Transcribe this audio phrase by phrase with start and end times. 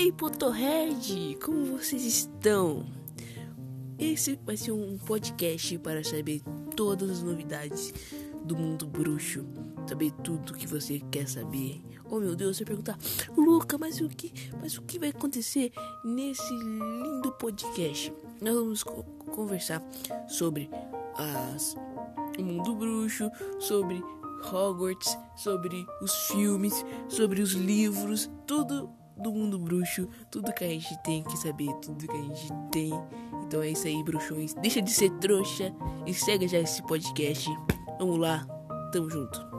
[0.00, 2.86] Ei, Potterhead, como vocês estão?
[3.98, 6.40] Esse vai ser um podcast para saber
[6.76, 7.92] todas as novidades
[8.44, 9.44] do mundo bruxo,
[9.88, 11.82] saber tudo que você quer saber.
[12.04, 12.96] Oh meu Deus, você perguntar,
[13.36, 14.32] Luca, mas o que,
[14.62, 15.72] mas o que vai acontecer
[16.04, 18.12] nesse lindo podcast?
[18.40, 19.82] Nós vamos co conversar
[20.28, 20.70] sobre
[21.16, 21.74] as,
[22.38, 24.00] o mundo bruxo, sobre
[24.44, 30.96] Hogwarts, sobre os filmes, sobre os livros, tudo do mundo bruxo, tudo que a gente
[31.02, 32.92] tem que saber, tudo que a gente tem.
[33.44, 34.54] Então é isso aí, bruxões.
[34.54, 35.72] Deixa de ser trouxa
[36.06, 37.48] e segue já esse podcast.
[37.98, 38.46] Vamos lá,
[38.92, 39.57] tamo junto.